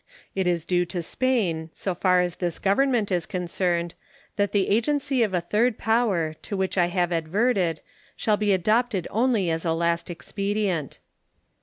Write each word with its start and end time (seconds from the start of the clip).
It 0.33 0.47
is 0.47 0.65
due 0.65 0.83
to 0.85 1.03
Spain, 1.03 1.69
so 1.73 1.93
far 1.93 2.21
as 2.21 2.37
this 2.37 2.57
Government 2.57 3.11
is 3.11 3.27
concerned, 3.27 3.93
that 4.35 4.51
the 4.51 4.67
agency 4.67 5.21
of 5.21 5.31
a 5.35 5.41
third 5.41 5.77
power, 5.77 6.33
to 6.41 6.57
which 6.57 6.75
I 6.75 6.87
have 6.87 7.11
adverted, 7.11 7.81
shall 8.15 8.35
be 8.35 8.51
adopted 8.51 9.07
only 9.11 9.51
as 9.51 9.63
a 9.63 9.73
last 9.73 10.09
expedient. 10.09 10.97